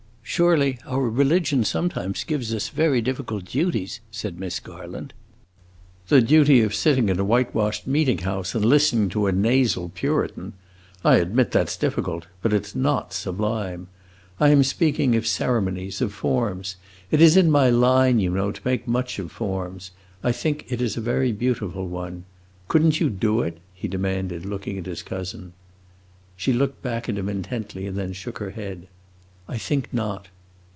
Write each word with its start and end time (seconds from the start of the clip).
"Surely 0.23 0.79
our 0.85 1.09
religion 1.09 1.61
sometimes 1.65 2.23
gives 2.23 2.53
us 2.55 2.69
very 2.69 3.01
difficult 3.01 3.43
duties," 3.43 3.99
said 4.11 4.39
Miss 4.39 4.61
Garland. 4.61 5.11
"The 6.07 6.21
duty 6.21 6.61
of 6.61 6.73
sitting 6.73 7.09
in 7.09 7.19
a 7.19 7.23
whitewashed 7.25 7.85
meeting 7.85 8.19
house 8.19 8.55
and 8.55 8.63
listening 8.63 9.09
to 9.09 9.27
a 9.27 9.33
nasal 9.33 9.89
Puritan! 9.93 10.53
I 11.03 11.17
admit 11.17 11.51
that 11.51 11.67
's 11.69 11.75
difficult. 11.75 12.27
But 12.41 12.53
it 12.53 12.65
's 12.65 12.73
not 12.75 13.11
sublime. 13.11 13.87
I 14.39 14.47
am 14.49 14.63
speaking 14.63 15.17
of 15.17 15.27
ceremonies, 15.27 15.99
of 15.99 16.13
forms. 16.13 16.77
It 17.11 17.19
is 17.19 17.35
in 17.35 17.51
my 17.51 17.69
line, 17.69 18.19
you 18.21 18.29
know, 18.29 18.53
to 18.53 18.61
make 18.63 18.87
much 18.87 19.19
of 19.19 19.33
forms. 19.33 19.91
I 20.23 20.31
think 20.31 20.69
this 20.69 20.79
is 20.79 20.95
a 20.95 21.01
very 21.01 21.33
beautiful 21.33 21.89
one. 21.89 22.23
Could 22.69 22.85
n't 22.85 23.01
you 23.01 23.09
do 23.09 23.41
it?" 23.41 23.57
he 23.73 23.89
demanded, 23.89 24.45
looking 24.45 24.77
at 24.77 24.85
his 24.85 25.03
cousin. 25.03 25.51
She 26.37 26.53
looked 26.53 26.81
back 26.81 27.09
at 27.09 27.17
him 27.17 27.27
intently 27.27 27.85
and 27.85 27.97
then 27.97 28.13
shook 28.13 28.37
her 28.37 28.51
head. 28.51 28.87
"I 29.47 29.57
think 29.57 29.89
not!" 29.91 30.29